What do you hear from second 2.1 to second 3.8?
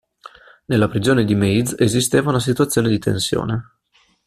una situazione di tensione.